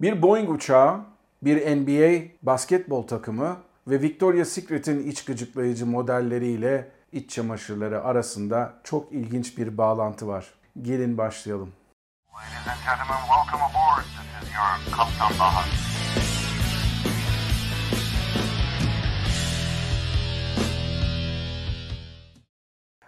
Bir 0.00 0.22
Boeing 0.22 0.50
uçağı, 0.50 1.00
bir 1.42 1.76
NBA 1.76 2.28
basketbol 2.42 3.06
takımı 3.06 3.56
ve 3.88 4.02
Victoria's 4.02 4.48
Secret'in 4.48 5.10
iç 5.10 5.24
gıcıklayıcı 5.24 5.86
modelleriyle 5.86 6.90
iç 7.12 7.30
çamaşırları 7.30 8.04
arasında 8.04 8.74
çok 8.84 9.12
ilginç 9.12 9.58
bir 9.58 9.78
bağlantı 9.78 10.28
var. 10.28 10.54
Gelin 10.82 11.18
başlayalım. 11.18 11.72
Ladies 12.34 12.68
and 12.68 12.78
gentlemen, 12.86 13.20
welcome 13.26 13.64
aboard. 13.64 14.04
This 14.04 14.48
is 14.48 14.54
your 14.54 14.96
Kaptan 14.96 15.38
Bahar. 15.40 15.65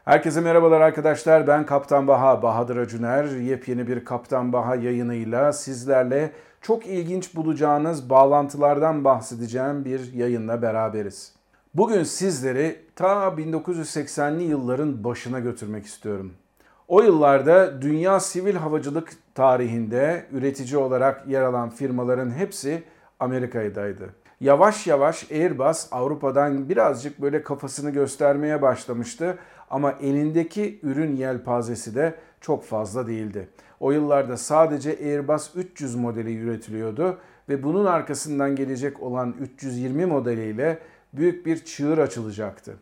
Herkese 0.09 0.40
merhabalar 0.40 0.80
arkadaşlar. 0.80 1.46
Ben 1.46 1.66
Kaptan 1.66 2.06
Baha, 2.06 2.43
Bahadır 2.43 2.77
Acuner. 2.77 3.24
Yepyeni 3.24 3.88
bir 3.88 4.04
Kaptan 4.04 4.52
Baha 4.52 4.74
yayınıyla 4.77 5.52
sizlerle 5.52 6.32
çok 6.61 6.86
ilginç 6.86 7.34
bulacağınız 7.34 8.10
bağlantılardan 8.10 9.05
bahsedeceğim 9.05 9.84
bir 9.84 10.12
yayınla 10.12 10.62
beraberiz. 10.62 11.34
Bugün 11.74 12.02
sizleri 12.02 12.80
ta 12.96 13.29
1980'li 13.29 14.42
yılların 14.42 15.05
başına 15.05 15.41
götürmek 15.41 15.87
istiyorum. 15.87 16.32
O 16.88 17.02
yıllarda 17.02 17.82
dünya 17.82 18.20
sivil 18.20 18.54
havacılık 18.54 19.12
tarihinde 19.34 20.27
üretici 20.32 20.77
olarak 20.77 21.29
yer 21.29 21.43
alan 21.43 21.70
firmaların 21.70 22.30
hepsi 22.30 22.82
Amerika'daydı. 23.20 24.09
Yavaş 24.41 24.87
yavaş 24.87 25.30
Airbus 25.33 25.88
Avrupa'dan 25.91 26.69
birazcık 26.69 27.23
böyle 27.23 27.42
kafasını 27.42 27.91
göstermeye 27.91 28.62
başlamıştı 28.62 29.38
ama 29.70 29.92
elindeki 29.92 30.80
ürün 30.83 31.16
yelpazesi 31.16 31.95
de 31.95 32.15
çok 32.41 32.65
fazla 32.65 33.06
değildi. 33.06 33.48
O 33.80 33.93
yıllarda 33.93 34.37
sadece 34.37 34.91
Airbus 34.91 35.51
300 35.55 35.95
modeli 35.95 36.38
üretiliyordu 36.38 37.19
ve 37.48 37.62
bunun 37.62 37.84
arkasından 37.84 38.56
gelecek 38.56 39.02
olan 39.02 39.34
320 39.41 40.06
modeliyle 40.06 40.79
büyük 41.12 41.46
bir 41.46 41.65
çığır 41.65 41.99
açılacaktı. 41.99 42.77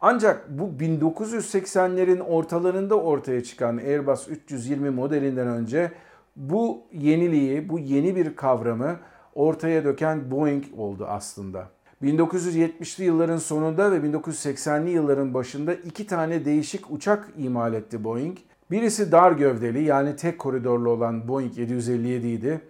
Ancak 0.00 0.48
bu 0.48 0.70
1980'lerin 0.80 2.20
ortalarında 2.20 2.94
ortaya 2.94 3.44
çıkan 3.44 3.76
Airbus 3.76 4.28
320 4.28 4.90
modelinden 4.90 5.48
önce 5.48 5.92
bu 6.36 6.82
yeniliği, 6.92 7.68
bu 7.68 7.78
yeni 7.78 8.16
bir 8.16 8.36
kavramı 8.36 8.96
ortaya 9.38 9.84
döken 9.84 10.30
Boeing 10.30 10.64
oldu 10.76 11.06
aslında. 11.08 11.68
1970'li 12.02 13.04
yılların 13.04 13.36
sonunda 13.36 13.92
ve 13.92 13.96
1980'li 13.96 14.90
yılların 14.90 15.34
başında 15.34 15.74
iki 15.74 16.06
tane 16.06 16.44
değişik 16.44 16.90
uçak 16.90 17.28
imal 17.38 17.74
etti 17.74 18.04
Boeing. 18.04 18.38
Birisi 18.70 19.12
dar 19.12 19.32
gövdeli 19.32 19.84
yani 19.84 20.16
tek 20.16 20.38
koridorlu 20.38 20.90
olan 20.90 21.28
Boeing 21.28 21.58
757 21.58 22.28
idi. 22.28 22.60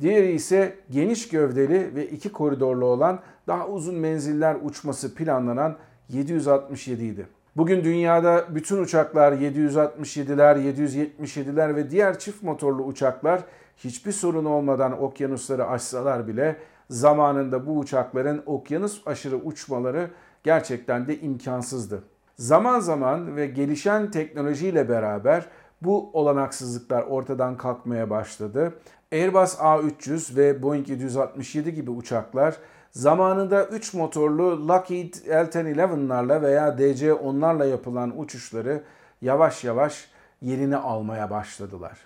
Diğeri 0.00 0.32
ise 0.32 0.74
geniş 0.90 1.28
gövdeli 1.28 1.94
ve 1.94 2.06
iki 2.06 2.32
koridorlu 2.32 2.84
olan 2.84 3.20
daha 3.46 3.68
uzun 3.68 3.94
menziller 3.94 4.56
uçması 4.62 5.14
planlanan 5.14 5.76
767 6.08 7.04
idi. 7.04 7.26
Bugün 7.56 7.84
dünyada 7.84 8.44
bütün 8.54 8.78
uçaklar 8.78 9.32
767'ler, 9.32 10.58
777'ler 10.58 11.76
ve 11.76 11.90
diğer 11.90 12.18
çift 12.18 12.42
motorlu 12.42 12.82
uçaklar 12.82 13.40
hiçbir 13.76 14.12
sorun 14.12 14.44
olmadan 14.44 15.02
okyanusları 15.02 15.66
aşsalar 15.66 16.28
bile 16.28 16.56
zamanında 16.90 17.66
bu 17.66 17.78
uçakların 17.78 18.42
okyanus 18.46 19.02
aşırı 19.06 19.36
uçmaları 19.36 20.10
gerçekten 20.42 21.08
de 21.08 21.20
imkansızdı. 21.20 22.02
Zaman 22.34 22.80
zaman 22.80 23.36
ve 23.36 23.46
gelişen 23.46 24.10
teknolojiyle 24.10 24.88
beraber 24.88 25.46
bu 25.82 26.10
olanaksızlıklar 26.12 27.02
ortadan 27.02 27.56
kalkmaya 27.56 28.10
başladı. 28.10 28.74
Airbus 29.12 29.54
A300 29.54 30.36
ve 30.36 30.62
Boeing 30.62 30.88
767 30.88 31.74
gibi 31.74 31.90
uçaklar 31.90 32.56
zamanında 32.96 33.66
3 33.66 33.94
motorlu 33.94 34.68
Lockheed 34.68 35.14
L-1011'larla 35.28 36.42
veya 36.42 36.68
DC-10'larla 36.68 37.68
yapılan 37.68 38.20
uçuşları 38.20 38.82
yavaş 39.22 39.64
yavaş 39.64 40.08
yerini 40.42 40.76
almaya 40.76 41.30
başladılar. 41.30 41.98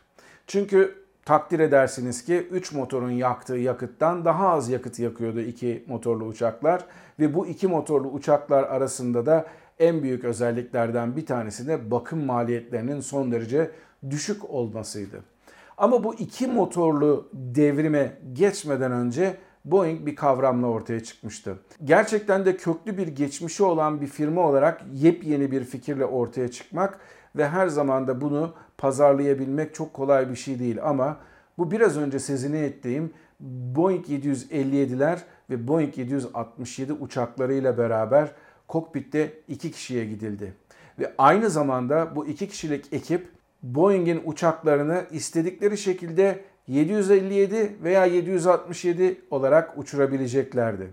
Çünkü 0.46 0.94
takdir 1.24 1.60
edersiniz 1.60 2.24
ki 2.24 2.48
3 2.50 2.72
motorun 2.72 3.10
yaktığı 3.10 3.56
yakıttan 3.56 4.24
daha 4.24 4.48
az 4.48 4.68
yakıt 4.68 4.98
yakıyordu 4.98 5.40
2 5.40 5.84
motorlu 5.88 6.24
uçaklar 6.24 6.84
ve 7.20 7.34
bu 7.34 7.46
iki 7.46 7.68
motorlu 7.68 8.08
uçaklar 8.08 8.62
arasında 8.62 9.26
da 9.26 9.46
en 9.78 10.02
büyük 10.02 10.24
özelliklerden 10.24 11.16
bir 11.16 11.26
tanesi 11.26 11.66
de 11.66 11.90
bakım 11.90 12.24
maliyetlerinin 12.24 13.00
son 13.00 13.32
derece 13.32 13.70
düşük 14.10 14.50
olmasıydı. 14.50 15.20
Ama 15.76 16.04
bu 16.04 16.14
iki 16.14 16.46
motorlu 16.46 17.28
devrime 17.32 18.18
geçmeden 18.32 18.92
önce 18.92 19.36
Boeing 19.64 20.06
bir 20.06 20.16
kavramla 20.16 20.66
ortaya 20.66 21.00
çıkmıştı. 21.00 21.58
Gerçekten 21.84 22.44
de 22.44 22.56
köklü 22.56 22.98
bir 22.98 23.08
geçmişi 23.08 23.62
olan 23.62 24.00
bir 24.00 24.06
firma 24.06 24.40
olarak 24.40 24.84
yepyeni 24.94 25.50
bir 25.50 25.64
fikirle 25.64 26.04
ortaya 26.04 26.50
çıkmak 26.50 27.00
ve 27.36 27.48
her 27.48 27.68
zaman 27.68 28.06
da 28.06 28.20
bunu 28.20 28.54
pazarlayabilmek 28.78 29.74
çok 29.74 29.94
kolay 29.94 30.30
bir 30.30 30.36
şey 30.36 30.58
değil 30.58 30.78
ama 30.82 31.16
bu 31.58 31.70
biraz 31.70 31.98
önce 31.98 32.18
sezini 32.18 32.58
ettiğim 32.58 33.12
Boeing 33.40 34.06
757'ler 34.06 35.18
ve 35.50 35.68
Boeing 35.68 35.98
767 35.98 36.92
uçaklarıyla 36.92 37.78
beraber 37.78 38.32
kokpitte 38.68 39.32
iki 39.48 39.70
kişiye 39.70 40.04
gidildi. 40.04 40.54
Ve 40.98 41.12
aynı 41.18 41.50
zamanda 41.50 42.16
bu 42.16 42.26
iki 42.26 42.48
kişilik 42.48 42.92
ekip 42.92 43.28
Boeing'in 43.62 44.22
uçaklarını 44.24 45.04
istedikleri 45.10 45.78
şekilde 45.78 46.44
757 46.70 47.76
veya 47.82 48.04
767 48.06 49.20
olarak 49.30 49.78
uçurabileceklerdi. 49.78 50.88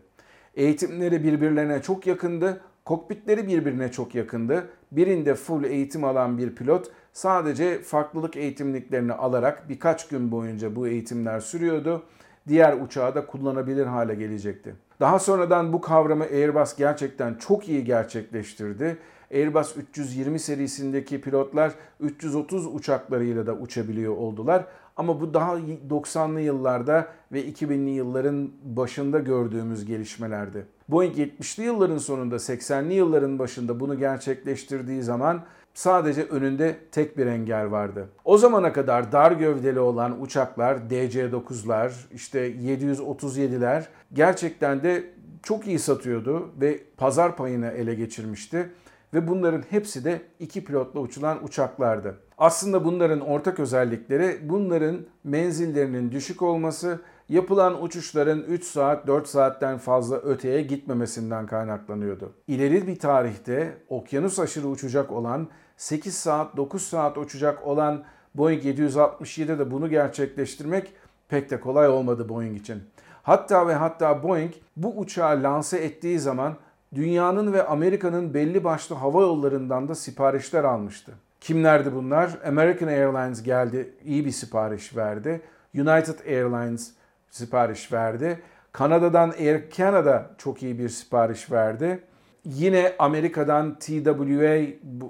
Eğitimleri 0.56 1.24
birbirlerine 1.24 1.82
çok 1.82 2.08
yakındı, 2.08 2.62
kokpitleri 2.86 3.48
birbirine 3.48 3.92
çok 3.92 4.16
yakındı. 4.16 4.70
Birinde 4.92 5.36
full 5.36 5.64
eğitim 5.64 6.04
alan 6.04 6.38
bir 6.38 6.56
pilot 6.56 6.92
sadece 7.14 7.82
farklılık 7.82 8.38
eğitimliklerini 8.38 9.14
alarak 9.14 9.70
birkaç 9.70 10.08
gün 10.08 10.32
boyunca 10.32 10.76
bu 10.76 10.88
eğitimler 10.88 11.40
sürüyordu. 11.40 12.04
Diğer 12.48 12.74
uçağı 12.74 13.16
da 13.16 13.26
kullanabilir 13.26 13.86
hale 13.86 14.16
gelecekti. 14.16 14.76
Daha 15.00 15.20
sonradan 15.20 15.74
bu 15.74 15.82
kavramı 15.82 16.24
Airbus 16.24 16.76
gerçekten 16.76 17.34
çok 17.34 17.70
iyi 17.70 17.84
gerçekleştirdi. 17.84 18.98
Airbus 19.32 19.78
320 19.78 20.40
serisindeki 20.40 21.22
pilotlar 21.22 21.74
330 22.00 22.76
uçaklarıyla 22.76 23.48
da 23.48 23.54
uçabiliyor 23.54 24.18
oldular. 24.18 24.66
Ama 24.98 25.22
bu 25.22 25.34
daha 25.34 25.58
90'lı 25.90 26.42
yıllarda 26.42 27.08
ve 27.32 27.46
2000'li 27.50 27.90
yılların 27.90 28.52
başında 28.64 29.20
gördüğümüz 29.20 29.86
gelişmelerdi. 29.86 30.66
Boeing 30.90 31.18
70'li 31.18 31.64
yılların 31.64 31.98
sonunda 31.98 32.36
80'li 32.36 32.94
yılların 32.94 33.40
başında 33.40 33.80
bunu 33.80 34.00
gerçekleştirdiği 34.00 35.04
zaman 35.04 35.44
sadece 35.74 36.24
önünde 36.24 36.78
tek 36.92 37.18
bir 37.18 37.26
engel 37.26 37.72
vardı. 37.72 38.08
O 38.26 38.38
zamana 38.38 38.74
kadar 38.74 39.12
dar 39.12 39.32
gövdeli 39.32 39.80
olan 39.80 40.22
uçaklar, 40.22 40.78
DC-9'lar, 40.78 41.92
işte 42.14 42.52
737'ler 42.52 43.84
gerçekten 44.14 44.84
de 44.84 45.04
çok 45.44 45.68
iyi 45.68 45.80
satıyordu 45.80 46.50
ve 46.62 46.80
pazar 46.98 47.36
payını 47.36 47.68
ele 47.68 47.96
geçirmişti 47.96 48.70
ve 49.14 49.28
bunların 49.28 49.64
hepsi 49.70 50.06
de 50.06 50.22
iki 50.40 50.64
pilotla 50.64 51.00
uçulan 51.00 51.44
uçaklardı. 51.44 52.18
Aslında 52.38 52.86
bunların 52.86 53.20
ortak 53.20 53.60
özellikleri 53.60 54.40
bunların 54.50 54.98
menzillerinin 55.24 56.12
düşük 56.12 56.42
olması, 56.42 57.02
yapılan 57.30 57.84
uçuşların 57.84 58.44
3 58.44 58.64
saat 58.64 59.08
4 59.08 59.28
saatten 59.28 59.78
fazla 59.78 60.18
öteye 60.18 60.62
gitmemesinden 60.62 61.46
kaynaklanıyordu. 61.46 62.34
İleri 62.48 62.88
bir 62.88 63.00
tarihte 63.00 63.78
okyanus 63.90 64.40
aşırı 64.40 64.68
uçacak 64.68 65.12
olan 65.12 65.48
8 65.78 66.18
saat 66.18 66.58
9 66.58 66.82
saat 66.82 67.18
uçacak 67.18 67.68
olan 67.68 68.04
Boeing 68.36 68.66
767'de 68.66 69.60
de 69.60 69.72
bunu 69.72 69.90
gerçekleştirmek 69.90 70.94
pek 71.30 71.50
de 71.50 71.60
kolay 71.60 71.88
olmadı 71.88 72.30
Boeing 72.30 72.58
için. 72.58 72.84
Hatta 73.24 73.68
ve 73.68 73.74
hatta 73.74 74.24
Boeing 74.24 74.52
bu 74.76 75.00
uçağı 75.00 75.44
lanse 75.44 75.78
ettiği 75.78 76.20
zaman 76.20 76.56
dünyanın 76.98 77.54
ve 77.54 77.68
Amerika'nın 77.68 78.34
belli 78.34 78.64
başlı 78.64 78.96
hava 78.96 79.22
yollarından 79.22 79.88
da 79.88 79.96
siparişler 79.96 80.64
almıştı. 80.64 81.12
Kimlerdi 81.42 81.96
bunlar? 81.96 82.38
American 82.48 82.88
Airlines 82.88 83.44
geldi, 83.44 83.94
iyi 84.06 84.26
bir 84.26 84.32
sipariş 84.32 84.96
verdi. 84.96 85.42
United 85.76 86.20
Airlines 86.28 86.92
sipariş 87.30 87.94
verdi. 87.94 88.40
Kanada'dan 88.72 89.30
Air 89.30 89.70
Canada 89.72 90.30
çok 90.38 90.64
iyi 90.64 90.80
bir 90.80 90.90
sipariş 90.90 91.52
verdi. 91.52 92.00
Yine 92.46 92.96
Amerika'dan 93.00 93.80
TWA 93.80 94.66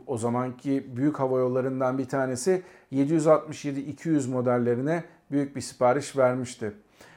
o 0.07 0.17
zamanki 0.17 0.95
büyük 0.95 1.19
hava 1.19 1.39
yollarından 1.39 1.97
bir 1.97 2.05
tanesi 2.05 2.61
767-200 2.93 4.29
modellerine 4.29 5.03
büyük 5.31 5.55
bir 5.55 5.61
sipariş 5.61 6.17
vermişti. 6.17 6.71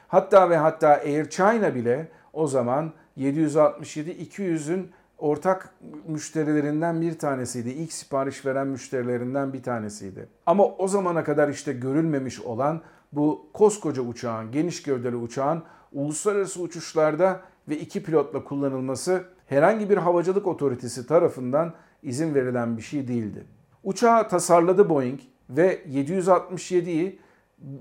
Hatta 0.07 0.49
ve 0.49 0.57
hatta 0.57 0.87
Air 0.87 1.29
China 1.29 1.75
bile 1.75 2.07
o 2.33 2.47
zaman 2.47 2.93
767-200'ün 3.17 4.91
ortak 5.17 5.75
müşterilerinden 6.07 7.01
bir 7.01 7.19
tanesiydi. 7.19 7.69
İlk 7.69 7.93
sipariş 7.93 8.45
veren 8.45 8.67
müşterilerinden 8.67 9.53
bir 9.53 9.63
tanesiydi. 9.63 10.27
Ama 10.45 10.65
o 10.65 10.87
zamana 10.87 11.23
kadar 11.23 11.49
işte 11.49 11.73
görülmemiş 11.73 12.41
olan 12.41 12.81
bu 13.11 13.49
koskoca 13.53 14.01
uçağın, 14.01 14.51
geniş 14.51 14.83
gövdeli 14.83 15.15
uçağın 15.15 15.63
uluslararası 15.91 16.61
uçuşlarda 16.61 17.41
ve 17.69 17.77
iki 17.77 18.03
pilotla 18.03 18.43
kullanılması 18.43 19.23
herhangi 19.47 19.89
bir 19.89 19.97
havacılık 19.97 20.47
otoritesi 20.47 21.07
tarafından 21.07 21.73
izin 22.03 22.35
verilen 22.35 22.77
bir 22.77 22.81
şey 22.81 23.07
değildi. 23.07 23.43
Uçağı 23.83 24.29
tasarladı 24.29 24.89
Boeing 24.89 25.19
ve 25.49 25.81
767'yi 25.89 27.19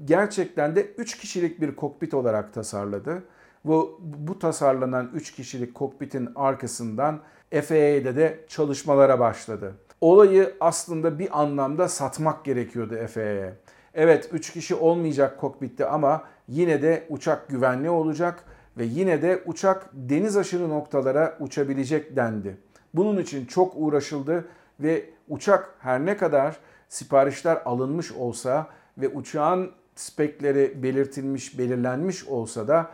gerçekten 0.05 0.77
de 0.77 0.87
3 0.99 1.19
kişilik 1.19 1.61
bir 1.61 1.77
kokpit 1.77 2.15
olarak 2.15 2.55
tasarladı. 2.55 3.23
Bu, 3.65 4.01
bu 4.03 4.39
tasarlanan 4.39 5.11
3 5.15 5.33
kişilik 5.33 5.75
kokpitin 5.75 6.29
arkasından 6.37 7.21
FAA'de 7.51 8.17
de 8.17 8.45
çalışmalara 8.49 9.21
başladı. 9.21 9.75
Olayı 10.01 10.55
aslında 10.61 11.19
bir 11.19 11.41
anlamda 11.41 11.89
satmak 11.89 12.45
gerekiyordu 12.45 13.07
FAA'ye. 13.07 13.55
Evet 13.95 14.29
3 14.33 14.53
kişi 14.53 14.75
olmayacak 14.75 15.41
kokpitte 15.41 15.87
ama 15.87 16.25
yine 16.49 16.83
de 16.83 17.07
uçak 17.09 17.49
güvenli 17.49 17.91
olacak 17.91 18.45
ve 18.79 18.85
yine 18.85 19.23
de 19.23 19.43
uçak 19.47 19.91
deniz 19.93 20.37
aşırı 20.37 20.69
noktalara 20.69 21.37
uçabilecek 21.41 22.17
dendi. 22.17 22.57
Bunun 22.95 23.23
için 23.23 23.47
çok 23.47 23.73
uğraşıldı 23.77 24.49
ve 24.81 25.05
uçak 25.29 25.75
her 25.79 26.07
ne 26.07 26.17
kadar 26.17 26.57
siparişler 26.89 27.63
alınmış 27.65 28.13
olsa 28.13 28.67
ve 28.99 29.09
uçağın 29.09 29.71
spekleri 29.95 30.83
belirtilmiş, 30.83 31.59
belirlenmiş 31.59 32.25
olsa 32.25 32.69
da 32.69 32.91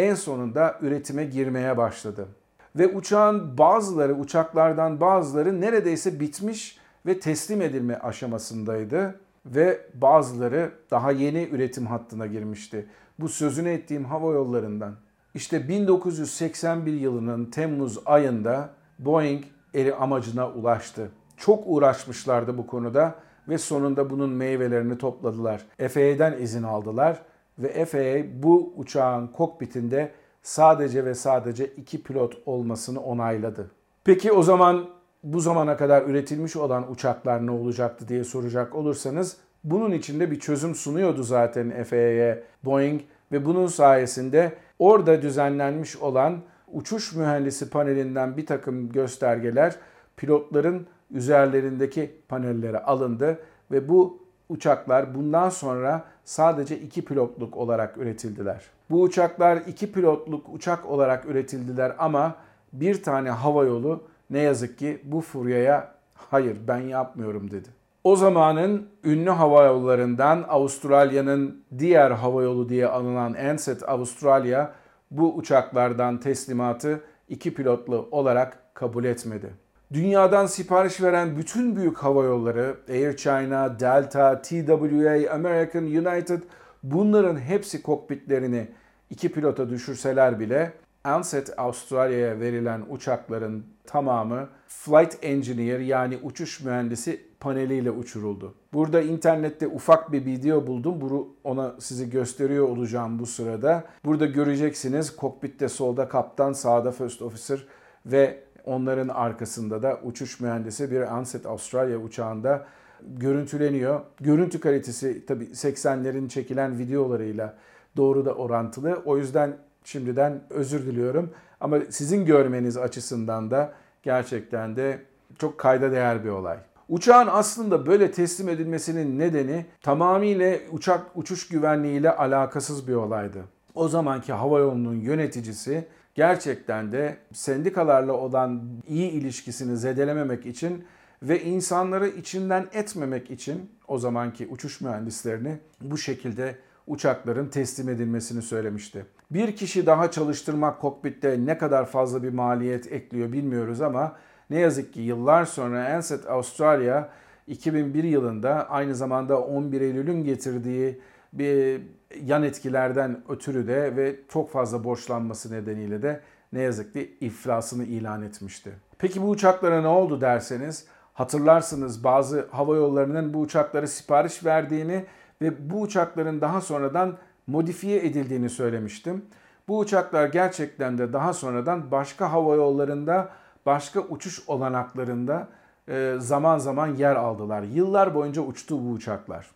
en 0.00 0.14
sonunda 0.14 0.78
üretime 0.80 1.24
girmeye 1.24 1.76
başladı. 1.76 2.28
Ve 2.76 2.86
uçağın 2.86 3.58
bazıları, 3.58 4.14
uçaklardan 4.14 5.00
bazıları 5.00 5.60
neredeyse 5.60 6.20
bitmiş 6.20 6.78
ve 7.06 7.20
teslim 7.20 7.62
edilme 7.62 7.98
aşamasındaydı 7.98 9.20
ve 9.46 9.80
bazıları 9.94 10.72
daha 10.90 11.12
yeni 11.12 11.48
üretim 11.52 11.86
hattına 11.86 12.26
girmişti. 12.26 12.86
Bu 13.18 13.28
sözünü 13.28 13.68
ettiğim 13.68 14.04
hava 14.04 14.32
yollarından. 14.32 14.94
İşte 15.34 15.68
1981 15.68 16.92
yılının 16.92 17.44
Temmuz 17.44 17.98
ayında 18.06 18.70
Boeing 18.98 19.44
eri 19.74 19.94
amacına 19.94 20.50
ulaştı. 20.50 21.10
Çok 21.36 21.64
uğraşmışlardı 21.66 22.58
bu 22.58 22.66
konuda 22.66 23.14
ve 23.48 23.58
sonunda 23.58 24.10
bunun 24.10 24.30
meyvelerini 24.30 24.98
topladılar. 24.98 25.66
FAA'den 25.78 26.42
izin 26.42 26.62
aldılar 26.62 27.22
ve 27.62 27.84
FAA 27.84 28.42
bu 28.42 28.72
uçağın 28.76 29.26
kokpitinde 29.26 30.10
sadece 30.42 31.04
ve 31.04 31.14
sadece 31.14 31.66
iki 31.66 32.02
pilot 32.02 32.34
olmasını 32.46 33.00
onayladı. 33.00 33.70
Peki 34.04 34.32
o 34.32 34.42
zaman 34.42 34.88
bu 35.24 35.40
zamana 35.40 35.76
kadar 35.76 36.02
üretilmiş 36.02 36.56
olan 36.56 36.92
uçaklar 36.92 37.46
ne 37.46 37.50
olacaktı 37.50 38.08
diye 38.08 38.24
soracak 38.24 38.74
olursanız 38.74 39.36
bunun 39.64 39.92
içinde 39.92 40.30
bir 40.30 40.40
çözüm 40.40 40.74
sunuyordu 40.74 41.22
zaten 41.22 41.84
FAA'ye 41.84 42.42
Boeing 42.64 43.00
ve 43.32 43.44
bunun 43.44 43.66
sayesinde 43.66 44.52
orada 44.78 45.22
düzenlenmiş 45.22 45.96
olan 45.96 46.36
uçuş 46.72 47.14
mühendisi 47.14 47.70
panelinden 47.70 48.36
bir 48.36 48.46
takım 48.46 48.92
göstergeler 48.92 49.76
pilotların 50.16 50.86
üzerlerindeki 51.10 52.10
panellere 52.28 52.78
alındı 52.78 53.38
ve 53.70 53.88
bu 53.88 54.22
uçaklar 54.50 55.14
bundan 55.14 55.48
sonra 55.48 56.04
sadece 56.24 56.78
iki 56.78 57.04
pilotluk 57.04 57.56
olarak 57.56 57.96
üretildiler. 57.96 58.62
Bu 58.90 59.02
uçaklar 59.02 59.56
iki 59.56 59.92
pilotluk 59.92 60.54
uçak 60.54 60.86
olarak 60.86 61.26
üretildiler 61.26 61.92
ama 61.98 62.34
bir 62.72 63.02
tane 63.02 63.30
hava 63.30 63.64
yolu 63.64 64.02
ne 64.30 64.38
yazık 64.38 64.78
ki 64.78 65.00
bu 65.04 65.20
furyaya 65.20 65.94
hayır 66.14 66.56
ben 66.68 66.78
yapmıyorum 66.78 67.50
dedi. 67.50 67.68
O 68.04 68.16
zamanın 68.16 68.88
ünlü 69.04 69.30
hava 69.30 69.64
yollarından 69.64 70.44
Avustralya'nın 70.48 71.64
diğer 71.78 72.10
hava 72.10 72.42
yolu 72.42 72.68
diye 72.68 72.88
anılan 72.88 73.34
Ansett 73.34 73.88
Avustralya 73.88 74.72
bu 75.10 75.34
uçaklardan 75.34 76.20
teslimatı 76.20 77.00
iki 77.28 77.54
pilotlu 77.54 78.08
olarak 78.10 78.74
kabul 78.74 79.04
etmedi. 79.04 79.50
Dünyadan 79.92 80.46
sipariş 80.46 81.02
veren 81.02 81.36
bütün 81.36 81.76
büyük 81.76 81.98
hava 81.98 82.24
yolları 82.24 82.76
Air 82.88 83.16
China, 83.16 83.80
Delta, 83.80 84.42
TWA, 84.42 85.34
American, 85.34 85.84
United 85.84 86.42
bunların 86.82 87.40
hepsi 87.40 87.82
kokpitlerini 87.82 88.68
iki 89.10 89.32
pilota 89.32 89.70
düşürseler 89.70 90.40
bile 90.40 90.72
Ansett 91.04 91.58
Avustralya'ya 91.58 92.40
verilen 92.40 92.82
uçakların 92.90 93.64
tamamı 93.86 94.48
Flight 94.66 95.18
Engineer 95.22 95.80
yani 95.80 96.18
uçuş 96.22 96.60
mühendisi 96.60 97.20
paneliyle 97.40 97.90
uçuruldu. 97.90 98.54
Burada 98.72 99.00
internette 99.00 99.66
ufak 99.66 100.12
bir 100.12 100.24
video 100.24 100.66
buldum. 100.66 101.00
Bunu 101.00 101.28
ona 101.44 101.74
sizi 101.78 102.10
gösteriyor 102.10 102.68
olacağım 102.68 103.18
bu 103.18 103.26
sırada. 103.26 103.84
Burada 104.04 104.26
göreceksiniz 104.26 105.16
kokpitte 105.16 105.68
solda 105.68 106.08
kaptan, 106.08 106.52
sağda 106.52 106.92
first 106.92 107.22
officer 107.22 107.66
ve 108.06 108.49
onların 108.70 109.08
arkasında 109.08 109.82
da 109.82 110.00
uçuş 110.02 110.40
mühendisi 110.40 110.90
bir 110.90 111.00
Ansett 111.00 111.46
Australia 111.46 111.98
uçağında 111.98 112.66
görüntüleniyor. 113.02 114.00
Görüntü 114.20 114.60
kalitesi 114.60 115.26
tabi 115.26 115.44
80'lerin 115.44 116.28
çekilen 116.28 116.78
videolarıyla 116.78 117.56
doğru 117.96 118.24
da 118.24 118.34
orantılı. 118.34 119.02
O 119.04 119.18
yüzden 119.18 119.56
şimdiden 119.84 120.40
özür 120.50 120.86
diliyorum. 120.86 121.30
Ama 121.60 121.78
sizin 121.90 122.24
görmeniz 122.24 122.76
açısından 122.76 123.50
da 123.50 123.72
gerçekten 124.02 124.76
de 124.76 125.02
çok 125.38 125.58
kayda 125.58 125.92
değer 125.92 126.24
bir 126.24 126.28
olay. 126.28 126.58
Uçağın 126.88 127.28
aslında 127.30 127.86
böyle 127.86 128.10
teslim 128.10 128.48
edilmesinin 128.48 129.18
nedeni 129.18 129.66
tamamıyla 129.82 130.58
uçak 130.72 131.06
uçuş 131.14 131.48
güvenliğiyle 131.48 132.16
alakasız 132.16 132.88
bir 132.88 132.94
olaydı. 132.94 133.38
O 133.74 133.88
zamanki 133.88 134.32
hava 134.32 134.58
yolunun 134.58 134.94
yöneticisi 134.94 135.86
gerçekten 136.14 136.92
de 136.92 137.16
sendikalarla 137.32 138.12
olan 138.12 138.62
iyi 138.88 139.10
ilişkisini 139.10 139.76
zedelememek 139.76 140.46
için 140.46 140.84
ve 141.22 141.42
insanları 141.42 142.08
içinden 142.08 142.66
etmemek 142.72 143.30
için 143.30 143.70
o 143.88 143.98
zamanki 143.98 144.46
uçuş 144.46 144.80
mühendislerini 144.80 145.58
bu 145.80 145.98
şekilde 145.98 146.56
uçakların 146.86 147.48
teslim 147.48 147.88
edilmesini 147.88 148.42
söylemişti. 148.42 149.06
Bir 149.30 149.56
kişi 149.56 149.86
daha 149.86 150.10
çalıştırmak 150.10 150.80
kokpitte 150.80 151.46
ne 151.46 151.58
kadar 151.58 151.86
fazla 151.86 152.22
bir 152.22 152.32
maliyet 152.32 152.92
ekliyor 152.92 153.32
bilmiyoruz 153.32 153.80
ama 153.80 154.16
ne 154.50 154.58
yazık 154.58 154.94
ki 154.94 155.00
yıllar 155.00 155.44
sonra 155.44 155.94
Ansett 155.94 156.26
Australia 156.30 157.08
2001 157.46 158.04
yılında 158.04 158.70
aynı 158.70 158.94
zamanda 158.94 159.40
11 159.40 159.80
Eylül'ün 159.80 160.24
getirdiği 160.24 161.00
bir 161.32 161.82
yan 162.24 162.42
etkilerden 162.42 163.22
ötürü 163.28 163.66
de 163.66 163.96
ve 163.96 164.16
çok 164.28 164.50
fazla 164.50 164.84
borçlanması 164.84 165.52
nedeniyle 165.52 166.02
de 166.02 166.20
ne 166.52 166.60
yazık 166.60 166.92
ki 166.92 167.16
iflasını 167.20 167.84
ilan 167.84 168.22
etmişti. 168.22 168.72
Peki 168.98 169.22
bu 169.22 169.28
uçaklara 169.28 169.80
ne 169.80 169.88
oldu 169.88 170.20
derseniz 170.20 170.86
hatırlarsınız 171.14 172.04
bazı 172.04 172.48
hava 172.50 172.76
yollarının 172.76 173.34
bu 173.34 173.40
uçakları 173.40 173.88
sipariş 173.88 174.44
verdiğini 174.44 175.04
ve 175.42 175.70
bu 175.70 175.80
uçakların 175.80 176.40
daha 176.40 176.60
sonradan 176.60 177.16
modifiye 177.46 178.06
edildiğini 178.06 178.50
söylemiştim. 178.50 179.24
Bu 179.68 179.78
uçaklar 179.78 180.26
gerçekten 180.26 180.98
de 180.98 181.12
daha 181.12 181.32
sonradan 181.32 181.90
başka 181.90 182.32
hava 182.32 182.54
yollarında, 182.54 183.28
başka 183.66 184.00
uçuş 184.00 184.48
olanaklarında 184.48 185.48
e, 185.88 186.14
zaman 186.18 186.58
zaman 186.58 186.86
yer 186.86 187.16
aldılar. 187.16 187.62
Yıllar 187.62 188.14
boyunca 188.14 188.42
uçtu 188.42 188.84
bu 188.84 188.90
uçaklar. 188.90 189.50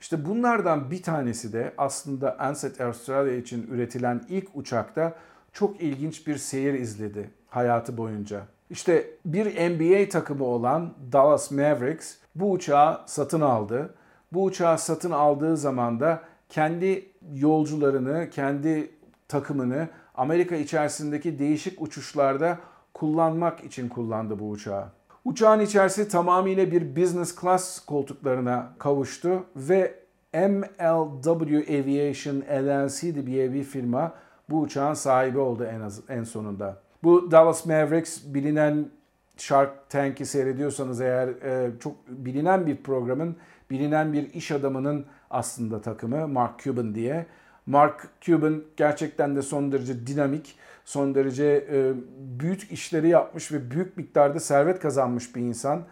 İşte 0.00 0.24
bunlardan 0.24 0.90
bir 0.90 1.02
tanesi 1.02 1.52
de 1.52 1.74
aslında 1.78 2.38
Ansett 2.38 2.80
Australia 2.80 3.32
için 3.32 3.66
üretilen 3.70 4.24
ilk 4.28 4.48
uçakta 4.54 5.14
çok 5.52 5.80
ilginç 5.80 6.26
bir 6.26 6.36
seyir 6.36 6.74
izledi 6.74 7.30
hayatı 7.48 7.96
boyunca. 7.96 8.42
İşte 8.70 9.10
bir 9.24 9.46
NBA 9.46 10.08
takımı 10.08 10.44
olan 10.44 10.94
Dallas 11.12 11.50
Mavericks 11.50 12.14
bu 12.34 12.52
uçağı 12.52 13.00
satın 13.06 13.40
aldı. 13.40 13.94
Bu 14.32 14.44
uçağı 14.44 14.78
satın 14.78 15.10
aldığı 15.10 15.56
zaman 15.56 16.00
da 16.00 16.22
kendi 16.48 17.08
yolcularını, 17.34 18.30
kendi 18.30 18.90
takımını 19.28 19.88
Amerika 20.14 20.56
içerisindeki 20.56 21.38
değişik 21.38 21.82
uçuşlarda 21.82 22.58
kullanmak 22.94 23.64
için 23.64 23.88
kullandı 23.88 24.38
bu 24.38 24.50
uçağı. 24.50 24.95
Uçağın 25.26 25.60
içerisi 25.60 26.08
tamamıyla 26.08 26.70
bir 26.70 26.96
business 26.96 27.40
class 27.40 27.78
koltuklarına 27.78 28.72
kavuştu 28.78 29.44
ve 29.56 29.94
MLW 30.34 31.80
Aviation 31.80 32.40
LLC 32.40 33.26
diye 33.26 33.52
bir 33.52 33.64
firma 33.64 34.14
bu 34.50 34.60
uçağın 34.60 34.94
sahibi 34.94 35.38
oldu 35.38 35.64
en, 35.64 35.80
az, 35.80 36.00
en 36.08 36.24
sonunda. 36.24 36.82
Bu 37.02 37.30
Dallas 37.30 37.66
Mavericks 37.66 38.22
bilinen 38.26 38.88
Shark 39.36 39.90
Tank'i 39.90 40.26
seyrediyorsanız 40.26 41.00
eğer 41.00 41.28
e, 41.28 41.70
çok 41.80 42.08
bilinen 42.08 42.66
bir 42.66 42.76
programın, 42.76 43.36
bilinen 43.70 44.12
bir 44.12 44.34
iş 44.34 44.52
adamının 44.52 45.06
aslında 45.30 45.80
takımı 45.80 46.28
Mark 46.28 46.58
Cuban 46.58 46.94
diye. 46.94 47.26
Mark 47.66 48.08
Cuban 48.20 48.62
gerçekten 48.76 49.36
de 49.36 49.42
son 49.42 49.72
derece 49.72 50.06
dinamik, 50.06 50.56
son 50.84 51.14
derece 51.14 51.66
e, 51.70 51.92
büyük 52.40 52.72
işleri 52.72 53.08
yapmış 53.08 53.52
ve 53.52 53.70
büyük 53.70 53.96
miktarda 53.96 54.40
servet 54.40 54.80
kazanmış 54.80 55.36
bir 55.36 55.40
insan. 55.40 55.82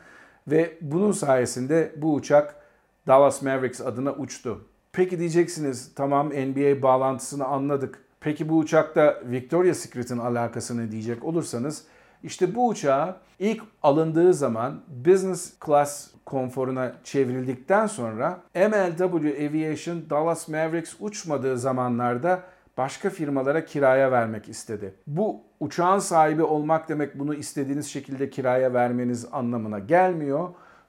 Ve 0.48 0.78
bunun 0.80 1.12
sayesinde 1.12 1.92
bu 1.96 2.14
uçak 2.14 2.56
Dallas 3.06 3.42
Mavericks 3.42 3.80
adına 3.80 4.12
uçtu. 4.12 4.64
Peki 4.92 5.18
diyeceksiniz 5.18 5.94
tamam 5.94 6.28
NBA 6.28 6.82
bağlantısını 6.82 7.44
anladık. 7.44 8.04
Peki 8.20 8.48
bu 8.48 8.58
uçakta 8.58 9.20
Victoria's 9.24 9.78
Secret'in 9.78 10.18
alakasını 10.18 10.90
diyecek 10.92 11.24
olursanız 11.24 11.84
işte 12.24 12.54
bu 12.54 12.68
uçağı 12.68 13.16
ilk 13.38 13.62
alındığı 13.82 14.34
zaman 14.34 14.80
business 15.06 15.52
class 15.66 16.10
konforuna 16.26 16.92
çevrildikten 17.04 17.86
sonra 17.86 18.40
MLW 18.54 19.46
Aviation 19.48 20.02
Dallas 20.10 20.48
Mavericks 20.48 20.94
uçmadığı 21.00 21.58
zamanlarda 21.58 22.42
başka 22.78 23.10
firmalara 23.10 23.64
kiraya 23.64 24.12
vermek 24.12 24.48
istedi. 24.48 24.94
Bu 25.06 25.40
uçağın 25.60 25.98
sahibi 25.98 26.42
olmak 26.42 26.88
demek 26.88 27.18
bunu 27.18 27.34
istediğiniz 27.34 27.86
şekilde 27.86 28.30
kiraya 28.30 28.74
vermeniz 28.74 29.26
anlamına 29.32 29.78
gelmiyor. 29.78 30.48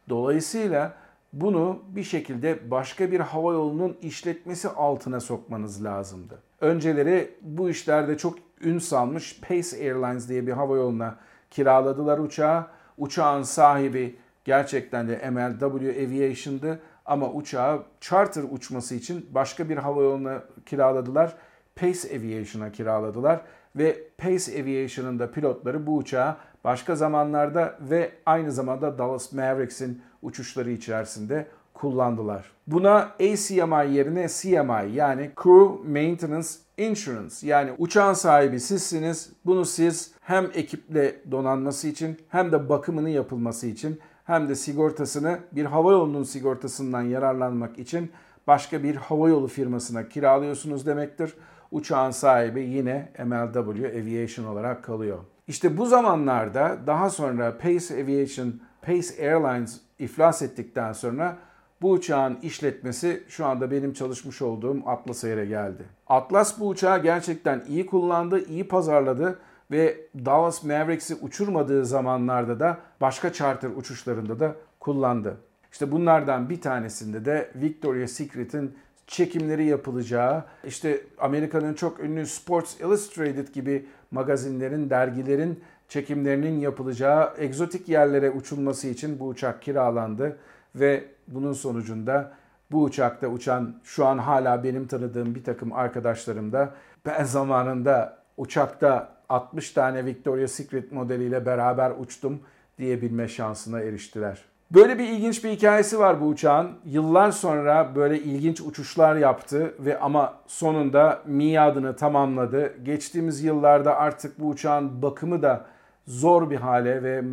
Dolayısıyla 0.09 0.93
bunu 1.33 1.79
bir 1.87 2.03
şekilde 2.03 2.71
başka 2.71 3.11
bir 3.11 3.19
hava 3.19 3.53
yolunun 3.53 3.97
işletmesi 4.01 4.69
altına 4.69 5.19
sokmanız 5.19 5.83
lazımdı. 5.83 6.39
Önceleri 6.61 7.31
bu 7.41 7.69
işlerde 7.69 8.17
çok 8.17 8.35
ün 8.65 8.79
salmış 8.79 9.41
Pace 9.41 9.77
Airlines 9.77 10.29
diye 10.29 10.47
bir 10.47 10.51
hava 10.51 10.75
yoluna 10.75 11.15
kiraladılar 11.51 12.19
uçağı. 12.19 12.67
Uçağın 12.97 13.43
sahibi 13.43 14.15
gerçekten 14.45 15.07
de 15.07 15.29
MLW 15.29 16.05
Aviation'dı 16.05 16.79
ama 17.05 17.31
uçağı 17.31 17.83
charter 18.01 18.43
uçması 18.51 18.95
için 18.95 19.25
başka 19.31 19.69
bir 19.69 19.77
hava 19.77 20.01
yoluna 20.03 20.43
kiraladılar. 20.65 21.35
Pace 21.75 22.17
Aviation'a 22.17 22.71
kiraladılar 22.71 23.41
ve 23.75 23.97
Pace 24.17 24.61
Aviation'ın 24.61 25.19
da 25.19 25.31
pilotları 25.31 25.87
bu 25.87 25.95
uçağı 25.95 26.35
başka 26.63 26.95
zamanlarda 26.95 27.77
ve 27.81 28.11
aynı 28.25 28.51
zamanda 28.51 28.97
Dallas 28.97 29.33
Mavericks'in 29.33 30.01
uçuşları 30.21 30.71
içerisinde 30.71 31.47
kullandılar. 31.73 32.51
Buna 32.67 32.95
ACMI 33.19 33.95
yerine 33.95 34.27
CMI 34.27 34.95
yani 34.95 35.31
Crew 35.43 35.89
Maintenance 35.89 36.49
Insurance 36.77 37.35
yani 37.47 37.71
uçağın 37.77 38.13
sahibi 38.13 38.59
sizsiniz. 38.59 39.29
Bunu 39.45 39.65
siz 39.65 40.11
hem 40.21 40.49
ekiple 40.53 41.15
donanması 41.31 41.87
için 41.87 42.17
hem 42.29 42.51
de 42.51 42.69
bakımını 42.69 43.09
yapılması 43.09 43.67
için 43.67 43.99
hem 44.23 44.49
de 44.49 44.55
sigortasını 44.55 45.39
bir 45.51 45.65
hava 45.65 45.91
yolunun 45.91 46.23
sigortasından 46.23 47.01
yararlanmak 47.01 47.79
için 47.79 48.11
başka 48.47 48.83
bir 48.83 48.95
hava 48.95 49.29
yolu 49.29 49.47
firmasına 49.47 50.09
kiralıyorsunuz 50.09 50.85
demektir. 50.85 51.33
Uçağın 51.71 52.11
sahibi 52.11 52.61
yine 52.61 53.11
MLW 53.25 53.87
Aviation 53.87 54.45
olarak 54.45 54.83
kalıyor. 54.83 55.19
İşte 55.47 55.77
bu 55.77 55.85
zamanlarda 55.85 56.77
daha 56.87 57.09
sonra 57.09 57.57
Pace 57.57 58.03
Aviation, 58.03 58.53
Pace 58.81 59.31
Airlines 59.33 59.81
iflas 59.99 60.41
ettikten 60.41 60.93
sonra 60.93 61.37
bu 61.81 61.91
uçağın 61.91 62.37
işletmesi 62.41 63.23
şu 63.27 63.45
anda 63.45 63.71
benim 63.71 63.93
çalışmış 63.93 64.41
olduğum 64.41 64.77
Atlas 64.85 65.23
Air'e 65.23 65.45
geldi. 65.45 65.83
Atlas 66.07 66.59
bu 66.59 66.67
uçağı 66.67 67.03
gerçekten 67.03 67.63
iyi 67.67 67.85
kullandı, 67.85 68.45
iyi 68.45 68.67
pazarladı 68.67 69.39
ve 69.71 69.97
Dallas 70.25 70.63
Mavericks'i 70.63 71.15
uçurmadığı 71.15 71.85
zamanlarda 71.85 72.59
da 72.59 72.77
başka 73.01 73.33
charter 73.33 73.69
uçuşlarında 73.69 74.39
da 74.39 74.55
kullandı. 74.79 75.37
İşte 75.71 75.91
bunlardan 75.91 76.49
bir 76.49 76.61
tanesinde 76.61 77.25
de 77.25 77.51
Victoria's 77.55 78.11
Secret'in 78.11 78.75
çekimleri 79.07 79.65
yapılacağı, 79.65 80.43
işte 80.67 81.01
Amerika'nın 81.17 81.73
çok 81.73 81.99
ünlü 81.99 82.25
Sports 82.25 82.79
Illustrated 82.79 83.47
gibi 83.47 83.85
magazinlerin, 84.11 84.89
dergilerin 84.89 85.63
çekimlerinin 85.87 86.59
yapılacağı 86.59 87.33
egzotik 87.37 87.89
yerlere 87.89 88.31
uçulması 88.31 88.87
için 88.87 89.19
bu 89.19 89.27
uçak 89.27 89.61
kiralandı 89.61 90.37
ve 90.75 91.03
bunun 91.27 91.53
sonucunda 91.53 92.31
bu 92.71 92.83
uçakta 92.83 93.27
uçan 93.27 93.75
şu 93.83 94.05
an 94.05 94.17
hala 94.17 94.63
benim 94.63 94.87
tanıdığım 94.87 95.35
bir 95.35 95.43
takım 95.43 95.73
arkadaşlarım 95.73 96.51
da 96.51 96.73
ben 97.05 97.23
zamanında 97.23 98.17
uçakta 98.37 99.09
60 99.29 99.71
tane 99.71 100.05
Victoria's 100.05 100.51
Secret 100.51 100.91
modeliyle 100.91 101.45
beraber 101.45 101.91
uçtum 101.99 102.39
diyebilme 102.77 103.27
şansına 103.27 103.79
eriştiler. 103.79 104.45
Böyle 104.71 104.99
bir 104.99 105.03
ilginç 105.03 105.43
bir 105.43 105.49
hikayesi 105.49 105.99
var 105.99 106.21
bu 106.21 106.25
uçağın. 106.25 106.71
Yıllar 106.85 107.31
sonra 107.31 107.95
böyle 107.95 108.19
ilginç 108.19 108.61
uçuşlar 108.61 109.15
yaptı 109.15 109.73
ve 109.79 109.99
ama 109.99 110.33
sonunda 110.47 111.21
miadını 111.25 111.95
tamamladı. 111.95 112.83
Geçtiğimiz 112.83 113.43
yıllarda 113.43 113.95
artık 113.95 114.39
bu 114.39 114.47
uçağın 114.47 115.01
bakımı 115.01 115.41
da 115.41 115.65
zor 116.07 116.49
bir 116.49 116.55
hale 116.55 117.03
ve 117.03 117.23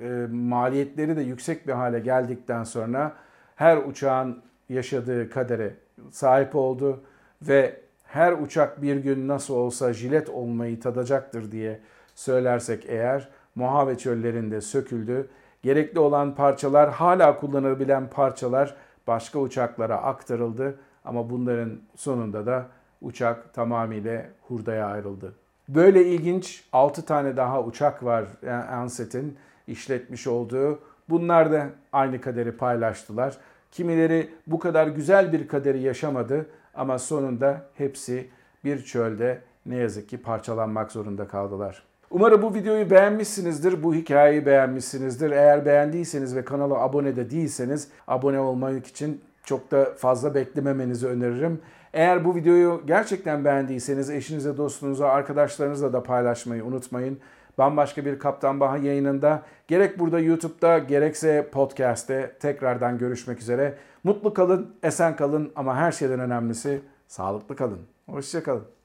e, 0.00 0.26
maliyetleri 0.32 1.16
de 1.16 1.22
yüksek 1.22 1.66
bir 1.66 1.72
hale 1.72 1.98
geldikten 1.98 2.64
sonra 2.64 3.12
her 3.56 3.76
uçağın 3.76 4.42
yaşadığı 4.68 5.30
kadere 5.30 5.74
sahip 6.10 6.56
oldu 6.56 7.00
ve 7.42 7.80
her 8.04 8.32
uçak 8.32 8.82
bir 8.82 8.96
gün 8.96 9.28
nasıl 9.28 9.54
olsa 9.54 9.92
jilet 9.92 10.28
olmayı 10.28 10.80
tadacaktır 10.80 11.52
diye 11.52 11.80
söylersek 12.14 12.84
eğer 12.88 13.28
Mojave 13.54 13.98
çöllerinde 13.98 14.60
söküldü. 14.60 15.28
Gerekli 15.62 16.00
olan 16.00 16.34
parçalar 16.34 16.90
hala 16.90 17.36
kullanılabilen 17.36 18.10
parçalar 18.10 18.76
başka 19.06 19.38
uçaklara 19.38 19.96
aktarıldı 19.96 20.78
ama 21.04 21.30
bunların 21.30 21.78
sonunda 21.96 22.46
da 22.46 22.66
uçak 23.00 23.54
tamamıyla 23.54 24.24
hurdaya 24.48 24.86
ayrıldı. 24.86 25.34
Böyle 25.68 26.04
ilginç 26.04 26.64
6 26.72 27.04
tane 27.04 27.36
daha 27.36 27.62
uçak 27.62 28.04
var 28.04 28.24
Anset'in 28.72 29.36
işletmiş 29.66 30.26
olduğu. 30.26 30.78
Bunlar 31.08 31.52
da 31.52 31.66
aynı 31.92 32.20
kaderi 32.20 32.52
paylaştılar. 32.52 33.36
Kimileri 33.72 34.30
bu 34.46 34.58
kadar 34.58 34.86
güzel 34.86 35.32
bir 35.32 35.48
kaderi 35.48 35.82
yaşamadı 35.82 36.46
ama 36.74 36.98
sonunda 36.98 37.62
hepsi 37.74 38.28
bir 38.64 38.84
çölde 38.84 39.40
ne 39.66 39.76
yazık 39.76 40.08
ki 40.08 40.22
parçalanmak 40.22 40.92
zorunda 40.92 41.28
kaldılar. 41.28 41.82
Umarım 42.10 42.42
bu 42.42 42.54
videoyu 42.54 42.90
beğenmişsinizdir, 42.90 43.82
bu 43.82 43.94
hikayeyi 43.94 44.46
beğenmişsinizdir. 44.46 45.30
Eğer 45.30 45.66
beğendiyseniz 45.66 46.36
ve 46.36 46.44
kanala 46.44 46.74
abone 46.74 47.16
de 47.16 47.30
değilseniz 47.30 47.88
abone 48.06 48.40
olmak 48.40 48.86
için 48.86 49.20
çok 49.44 49.70
da 49.70 49.94
fazla 49.96 50.34
beklememenizi 50.34 51.06
öneririm. 51.06 51.60
Eğer 51.92 52.24
bu 52.24 52.34
videoyu 52.34 52.82
gerçekten 52.86 53.44
beğendiyseniz 53.44 54.10
eşinize, 54.10 54.56
dostunuza, 54.56 55.08
arkadaşlarınızla 55.08 55.92
da 55.92 56.02
paylaşmayı 56.02 56.64
unutmayın. 56.64 57.18
Bambaşka 57.58 58.04
bir 58.04 58.18
Kaptan 58.18 58.60
Baha 58.60 58.76
yayınında 58.76 59.42
gerek 59.68 59.98
burada 59.98 60.20
YouTube'da 60.20 60.78
gerekse 60.78 61.48
podcast'te 61.52 62.36
tekrardan 62.40 62.98
görüşmek 62.98 63.40
üzere. 63.40 63.74
Mutlu 64.04 64.34
kalın, 64.34 64.74
esen 64.82 65.16
kalın 65.16 65.52
ama 65.56 65.76
her 65.76 65.92
şeyden 65.92 66.20
önemlisi 66.20 66.80
sağlıklı 67.08 67.56
kalın. 67.56 67.80
Hoşçakalın. 68.06 68.77